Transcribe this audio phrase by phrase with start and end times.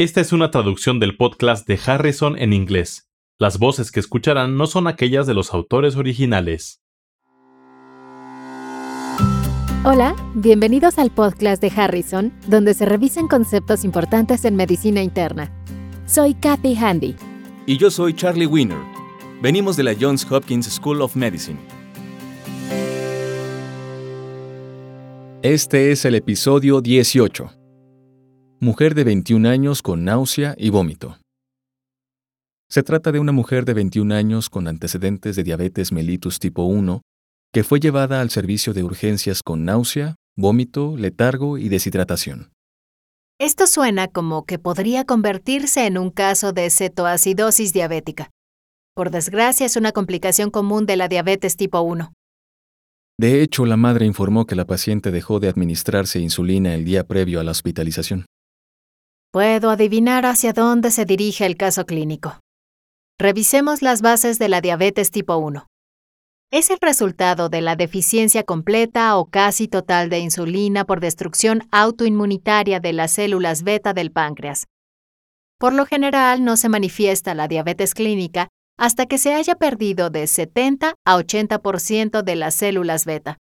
[0.00, 3.10] Esta es una traducción del podcast de Harrison en inglés.
[3.38, 6.80] Las voces que escucharán no son aquellas de los autores originales.
[9.84, 15.52] Hola, bienvenidos al podcast de Harrison, donde se revisan conceptos importantes en medicina interna.
[16.06, 17.14] Soy Kathy Handy.
[17.66, 18.80] Y yo soy Charlie Wiener.
[19.42, 21.58] Venimos de la Johns Hopkins School of Medicine.
[25.42, 27.59] Este es el episodio 18.
[28.62, 31.16] Mujer de 21 años con náusea y vómito.
[32.68, 37.00] Se trata de una mujer de 21 años con antecedentes de diabetes mellitus tipo 1
[37.54, 42.52] que fue llevada al servicio de urgencias con náusea, vómito, letargo y deshidratación.
[43.38, 48.28] Esto suena como que podría convertirse en un caso de cetoacidosis diabética.
[48.94, 52.12] Por desgracia, es una complicación común de la diabetes tipo 1.
[53.18, 57.40] De hecho, la madre informó que la paciente dejó de administrarse insulina el día previo
[57.40, 58.26] a la hospitalización.
[59.32, 62.40] Puedo adivinar hacia dónde se dirige el caso clínico.
[63.16, 65.68] Revisemos las bases de la diabetes tipo 1.
[66.50, 72.80] Es el resultado de la deficiencia completa o casi total de insulina por destrucción autoinmunitaria
[72.80, 74.66] de las células beta del páncreas.
[75.60, 80.26] Por lo general no se manifiesta la diabetes clínica hasta que se haya perdido de
[80.26, 83.38] 70 a 80% de las células beta.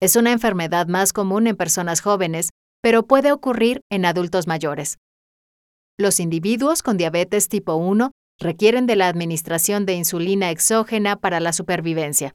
[0.00, 2.50] Es una enfermedad más común en personas jóvenes
[2.84, 4.98] pero puede ocurrir en adultos mayores.
[5.98, 11.54] Los individuos con diabetes tipo 1 requieren de la administración de insulina exógena para la
[11.54, 12.34] supervivencia.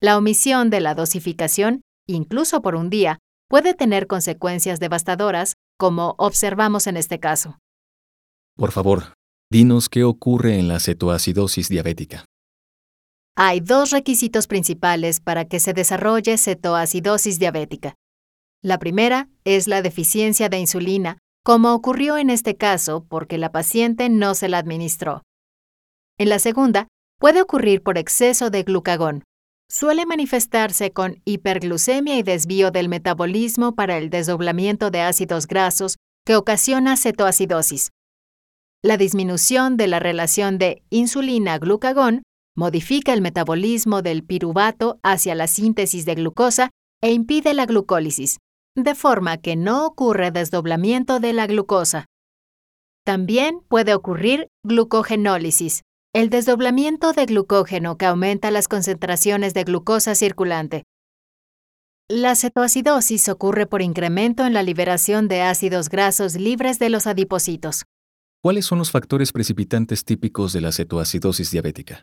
[0.00, 6.86] La omisión de la dosificación, incluso por un día, puede tener consecuencias devastadoras, como observamos
[6.86, 7.58] en este caso.
[8.56, 9.12] Por favor,
[9.50, 12.24] dinos qué ocurre en la cetoacidosis diabética.
[13.36, 17.96] Hay dos requisitos principales para que se desarrolle cetoacidosis diabética.
[18.64, 24.08] La primera es la deficiencia de insulina, como ocurrió en este caso porque la paciente
[24.08, 25.22] no se la administró.
[26.16, 26.86] En la segunda,
[27.18, 29.24] puede ocurrir por exceso de glucagón.
[29.68, 36.36] Suele manifestarse con hiperglucemia y desvío del metabolismo para el desdoblamiento de ácidos grasos que
[36.36, 37.90] ocasiona cetoacidosis.
[38.84, 42.22] La disminución de la relación de insulina-glucagón
[42.56, 46.70] modifica el metabolismo del piruvato hacia la síntesis de glucosa
[47.00, 48.38] e impide la glucólisis,
[48.74, 52.06] de forma que no ocurre desdoblamiento de la glucosa.
[53.04, 55.82] También puede ocurrir glucogenólisis,
[56.14, 60.84] el desdoblamiento de glucógeno que aumenta las concentraciones de glucosa circulante.
[62.08, 67.84] La cetoacidosis ocurre por incremento en la liberación de ácidos grasos libres de los adipocitos.
[68.42, 72.02] ¿Cuáles son los factores precipitantes típicos de la cetoacidosis diabética?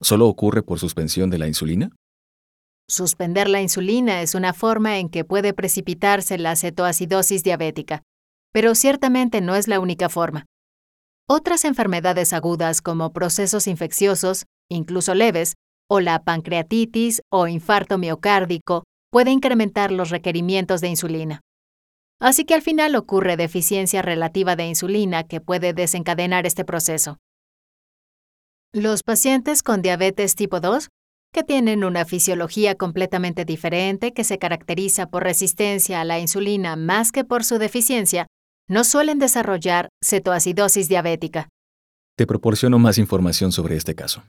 [0.00, 1.90] ¿Solo ocurre por suspensión de la insulina?
[2.90, 8.02] Suspender la insulina es una forma en que puede precipitarse la cetoacidosis diabética,
[8.52, 10.46] pero ciertamente no es la única forma.
[11.28, 15.54] Otras enfermedades agudas como procesos infecciosos, incluso leves,
[15.88, 21.42] o la pancreatitis o infarto miocárdico puede incrementar los requerimientos de insulina.
[22.20, 27.18] Así que al final ocurre deficiencia relativa de insulina que puede desencadenar este proceso.
[28.72, 30.88] Los pacientes con diabetes tipo 2
[31.32, 37.12] que tienen una fisiología completamente diferente que se caracteriza por resistencia a la insulina más
[37.12, 38.26] que por su deficiencia,
[38.68, 41.48] no suelen desarrollar cetoacidosis diabética.
[42.16, 44.24] Te proporciono más información sobre este caso.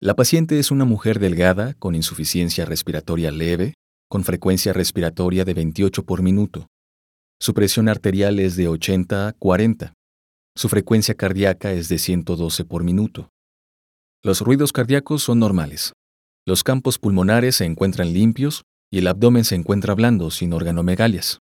[0.00, 3.74] La paciente es una mujer delgada con insuficiencia respiratoria leve,
[4.08, 6.66] con frecuencia respiratoria de 28 por minuto.
[7.40, 9.94] Su presión arterial es de 80 a 40.
[10.56, 13.30] Su frecuencia cardíaca es de 112 por minuto.
[14.22, 15.92] Los ruidos cardíacos son normales.
[16.44, 21.38] Los campos pulmonares se encuentran limpios y el abdomen se encuentra blando, sin organomegalias.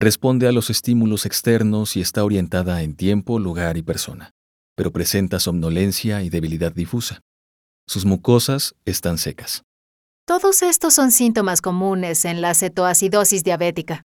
[0.00, 4.32] Responde a los estímulos externos y está orientada en tiempo, lugar y persona,
[4.76, 7.20] pero presenta somnolencia y debilidad difusa.
[7.86, 9.62] Sus mucosas están secas.
[10.26, 14.02] Todos estos son síntomas comunes en la cetoacidosis diabética.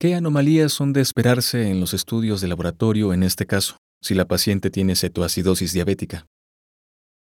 [0.00, 4.24] ¿Qué anomalías son de esperarse en los estudios de laboratorio en este caso, si la
[4.24, 6.26] paciente tiene cetoacidosis diabética?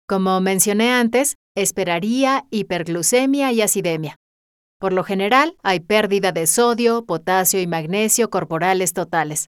[0.08, 4.18] Como mencioné antes, esperaría hiperglucemia y acidemia.
[4.80, 9.48] Por lo general, hay pérdida de sodio, potasio y magnesio corporales totales.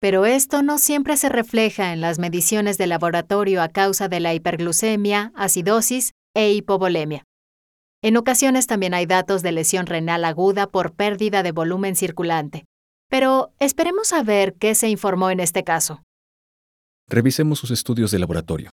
[0.00, 4.34] Pero esto no siempre se refleja en las mediciones de laboratorio a causa de la
[4.34, 7.24] hiperglucemia, acidosis e hipovolemia.
[8.02, 12.64] En ocasiones también hay datos de lesión renal aguda por pérdida de volumen circulante.
[13.08, 16.02] Pero esperemos a ver qué se informó en este caso.
[17.08, 18.70] Revisemos sus estudios de laboratorio.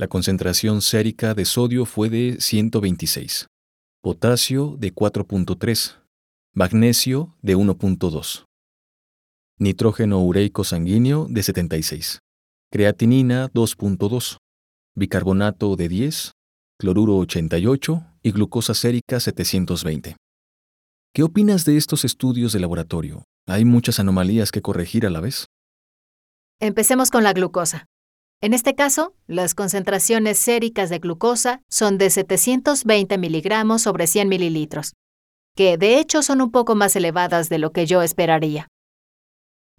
[0.00, 3.48] La concentración sérica de sodio fue de 126,
[4.00, 5.98] potasio de 4.3,
[6.54, 8.46] magnesio de 1.2.
[9.58, 12.20] nitrógeno ureico sanguíneo de 76,
[12.72, 14.38] creatinina 2.2,
[14.96, 16.32] bicarbonato de 10,
[16.78, 20.16] cloruro 88 y glucosa sérica 720.
[21.12, 23.24] ¿Qué opinas de estos estudios de laboratorio?
[23.46, 25.44] ¿Hay muchas anomalías que corregir a la vez?
[26.58, 27.84] Empecemos con la glucosa.
[28.42, 34.94] En este caso, las concentraciones séricas de glucosa son de 720 miligramos sobre 100 mililitros,
[35.54, 38.66] que de hecho son un poco más elevadas de lo que yo esperaría.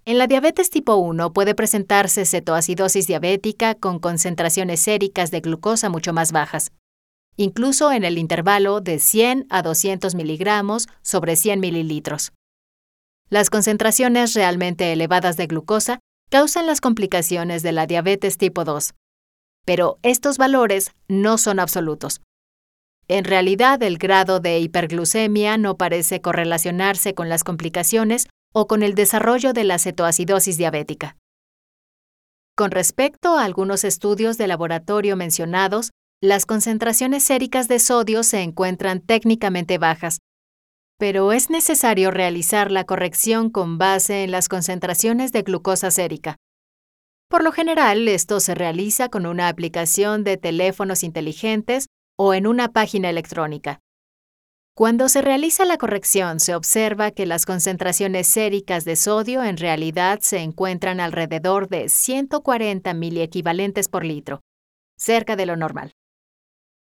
[0.06, 6.14] En la diabetes tipo 1 puede presentarse cetoacidosis diabética con concentraciones séricas de glucosa mucho
[6.14, 6.72] más bajas,
[7.38, 12.32] incluso en el intervalo de 100 a 200 miligramos sobre 100 mililitros.
[13.30, 16.00] Las concentraciones realmente elevadas de glucosa
[16.32, 18.94] causan las complicaciones de la diabetes tipo 2.
[19.66, 22.22] Pero estos valores no son absolutos.
[23.10, 28.96] En realidad, el grado de hiperglucemia no parece correlacionarse con las complicaciones o con el
[28.96, 31.18] desarrollo de la cetoacidosis diabética.
[32.56, 35.92] Con respecto a algunos estudios de laboratorio mencionados,
[36.22, 40.20] las concentraciones séricas de sodio se encuentran técnicamente bajas,
[41.02, 46.38] pero es necesario realizar la corrección con base en las concentraciones de glucosa sérica.
[47.28, 51.88] Por lo general, esto se realiza con una aplicación de teléfonos inteligentes
[52.20, 53.80] o en una página electrónica.
[54.76, 60.20] Cuando se realiza la corrección, se observa que las concentraciones séricas de sodio en realidad
[60.22, 64.42] se encuentran alrededor de 140 miliequivalentes por litro,
[65.00, 65.94] cerca de lo normal.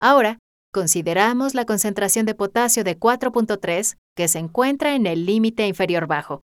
[0.01, 0.39] Ahora,
[0.76, 6.43] consideramos la concentración de potasio de 4.3, que se encuentra en el límite inferior bajo.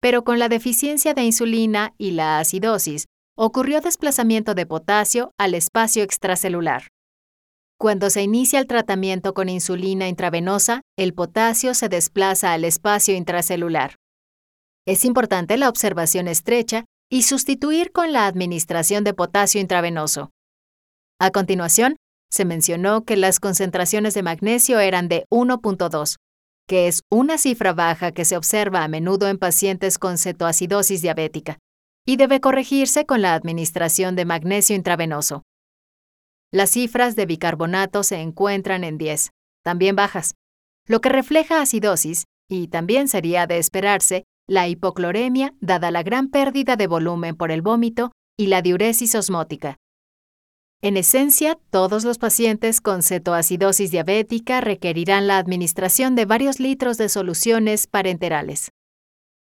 [0.00, 6.02] Pero con la deficiencia de insulina y la acidosis, ocurrió desplazamiento de potasio al espacio
[6.02, 6.84] extracelular.
[7.78, 13.96] Cuando se inicia el tratamiento con insulina intravenosa, el potasio se desplaza al espacio intracelular.
[14.86, 20.30] Es importante la observación estrecha y sustituir con la administración de potasio intravenoso.
[21.20, 21.96] A continuación,
[22.30, 26.16] se mencionó que las concentraciones de magnesio eran de 1.2,
[26.66, 31.58] que es una cifra baja que se observa a menudo en pacientes con cetoacidosis diabética,
[32.06, 35.42] y debe corregirse con la administración de magnesio intravenoso.
[36.52, 39.30] Las cifras de bicarbonato se encuentran en 10,
[39.62, 40.34] también bajas,
[40.86, 46.76] lo que refleja acidosis y también sería de esperarse la hipocloremia dada la gran pérdida
[46.76, 49.76] de volumen por el vómito y la diuresis osmótica,
[50.80, 57.08] en esencia, todos los pacientes con cetoacidosis diabética requerirán la administración de varios litros de
[57.08, 58.70] soluciones parenterales.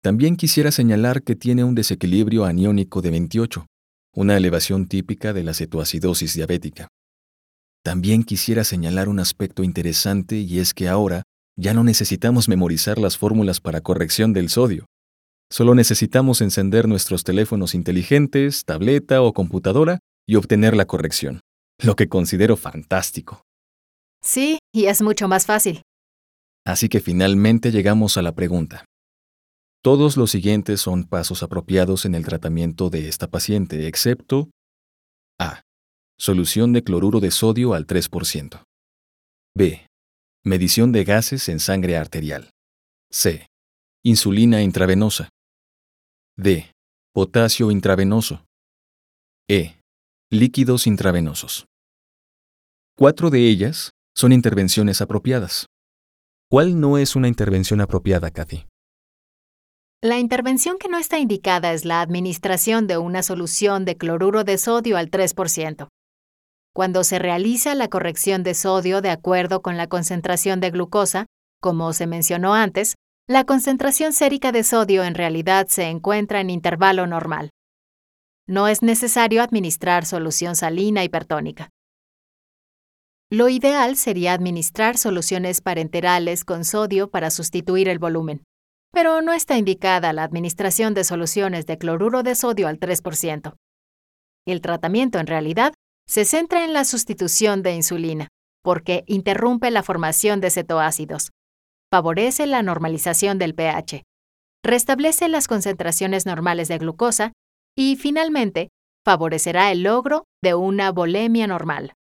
[0.03, 3.67] También quisiera señalar que tiene un desequilibrio aniónico de 28,
[4.17, 6.89] una elevación típica de la cetoacidosis diabética.
[7.85, 11.23] También quisiera señalar un aspecto interesante y es que ahora
[11.57, 14.87] ya no necesitamos memorizar las fórmulas para corrección del sodio.
[15.51, 21.41] Solo necesitamos encender nuestros teléfonos inteligentes, tableta o computadora y obtener la corrección,
[21.83, 23.43] lo que considero fantástico.
[24.23, 25.83] Sí, y es mucho más fácil.
[26.65, 28.85] Así que finalmente llegamos a la pregunta.
[29.83, 34.49] Todos los siguientes son pasos apropiados en el tratamiento de esta paciente, excepto
[35.41, 35.63] A.
[36.19, 38.63] Solución de cloruro de sodio al 3%.
[39.57, 39.87] B.
[40.45, 42.51] Medición de gases en sangre arterial.
[43.11, 43.49] C.
[44.05, 45.31] Insulina intravenosa.
[46.37, 46.71] D.
[47.13, 48.45] Potasio intravenoso.
[49.51, 49.82] E
[50.33, 51.67] líquidos intravenosos.
[52.97, 55.67] Cuatro de ellas son intervenciones apropiadas.
[56.51, 58.65] ¿Cuál no es una intervención apropiada, Kathy?
[60.01, 64.57] La intervención que no está indicada es la administración de una solución de cloruro de
[64.57, 65.89] sodio al 3%.
[66.75, 71.27] Cuando se realiza la corrección de sodio de acuerdo con la concentración de glucosa,
[71.61, 72.95] como se mencionó antes,
[73.29, 77.51] la concentración sérica de sodio en realidad se encuentra en intervalo normal.
[78.49, 81.71] No es necesario administrar solución salina hipertónica.
[83.31, 88.43] Lo ideal sería administrar soluciones parenterales con sodio para sustituir el volumen,
[88.93, 93.55] pero no está indicada la administración de soluciones de cloruro de sodio al 3%.
[94.47, 95.73] El tratamiento en realidad
[96.07, 98.29] se centra en la sustitución de insulina,
[98.63, 101.31] porque interrumpe la formación de cetoácidos,
[101.91, 104.03] favorece la normalización del pH,
[104.65, 107.33] restablece las concentraciones normales de glucosa
[107.77, 108.71] y, finalmente,
[109.05, 111.95] favorecerá el logro de una volemia normal.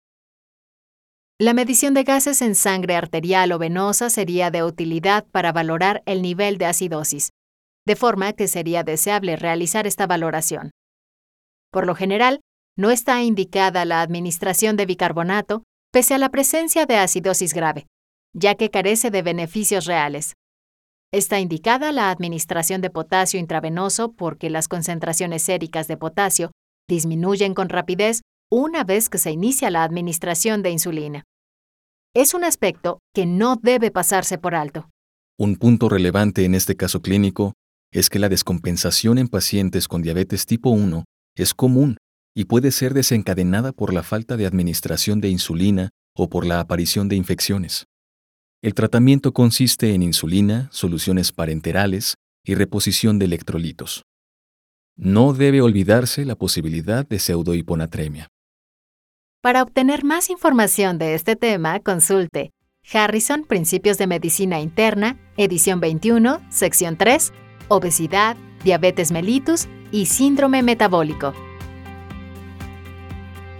[1.38, 6.20] La medición de gases en sangre arterial o venosa sería de utilidad para valorar el
[6.20, 7.30] nivel de acidosis,
[7.86, 10.70] de forma que sería deseable realizar esta valoración.
[11.72, 12.40] Por lo general,
[12.76, 17.86] no está indicada la administración de bicarbonato pese a la presencia de acidosis grave,
[18.34, 20.34] ya que carece de beneficios reales.
[21.12, 26.52] Está indicada la administración de potasio intravenoso porque las concentraciones séricas de potasio
[26.88, 31.24] disminuyen con rapidez una vez que se inicia la administración de insulina.
[32.14, 34.88] Es un aspecto que no debe pasarse por alto.
[35.36, 37.54] Un punto relevante en este caso clínico
[37.92, 41.04] es que la descompensación en pacientes con diabetes tipo 1
[41.36, 41.96] es común
[42.36, 47.08] y puede ser desencadenada por la falta de administración de insulina o por la aparición
[47.08, 47.86] de infecciones.
[48.62, 54.02] El tratamiento consiste en insulina, soluciones parenterales y reposición de electrolitos.
[54.96, 58.28] No debe olvidarse la posibilidad de pseudohiponatremia.
[59.40, 62.52] Para obtener más información de este tema, consulte
[62.92, 67.32] Harrison Principios de Medicina Interna, edición 21, sección 3,
[67.68, 71.32] Obesidad, Diabetes mellitus y Síndrome Metabólico.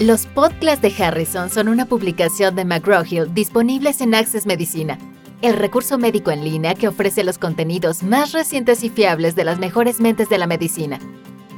[0.01, 4.97] Los podcasts de Harrison son una publicación de McGraw-Hill disponibles en Access Medicina,
[5.43, 9.59] el recurso médico en línea que ofrece los contenidos más recientes y fiables de las
[9.59, 10.99] mejores mentes de la medicina.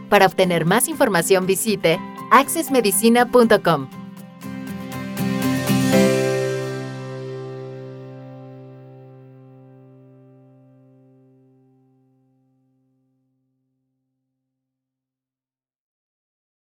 [0.09, 2.01] Para obtener más información visite
[2.33, 4.02] accessmedicina.com.